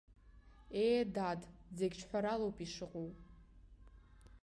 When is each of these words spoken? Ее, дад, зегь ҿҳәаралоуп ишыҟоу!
Ее, 0.83 1.03
дад, 1.15 1.41
зегь 1.77 1.97
ҿҳәаралоуп 1.99 2.57
ишыҟоу! 2.65 3.09